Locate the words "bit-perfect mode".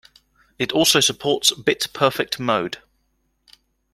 1.53-2.79